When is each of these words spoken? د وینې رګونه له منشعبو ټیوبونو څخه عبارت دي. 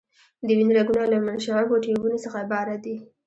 د 0.45 0.49
وینې 0.57 0.73
رګونه 0.77 1.05
له 1.13 1.17
منشعبو 1.27 1.81
ټیوبونو 1.83 2.17
څخه 2.23 2.37
عبارت 2.45 2.79
دي. 2.85 2.95